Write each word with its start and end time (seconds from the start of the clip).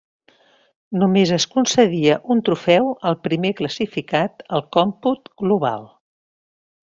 Només 1.01 1.33
es 1.35 1.45
concedia 1.51 2.15
un 2.35 2.41
trofeu 2.47 2.89
al 3.11 3.17
primer 3.27 3.53
classificat 3.59 4.43
al 4.59 4.65
còmput 4.79 5.31
global. 5.45 5.87